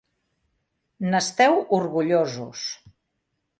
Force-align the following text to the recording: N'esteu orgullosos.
N'esteu 1.09 1.53
orgullosos. 1.81 2.67